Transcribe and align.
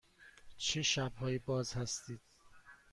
چه 0.57 0.81
شب 0.81 1.13
هایی 1.15 1.37
باز 1.39 1.73
هستید؟ 1.73 2.21